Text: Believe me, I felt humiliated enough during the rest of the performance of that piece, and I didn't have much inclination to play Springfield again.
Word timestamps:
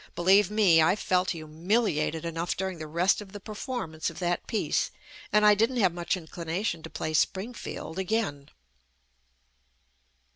Believe 0.15 0.49
me, 0.49 0.81
I 0.81 0.95
felt 0.95 1.29
humiliated 1.29 2.25
enough 2.25 2.57
during 2.57 2.79
the 2.79 2.87
rest 2.87 3.21
of 3.21 3.33
the 3.33 3.39
performance 3.39 4.09
of 4.09 4.17
that 4.17 4.47
piece, 4.47 4.89
and 5.31 5.45
I 5.45 5.53
didn't 5.53 5.77
have 5.77 5.93
much 5.93 6.17
inclination 6.17 6.81
to 6.81 6.89
play 6.89 7.13
Springfield 7.13 7.99
again. 7.99 8.49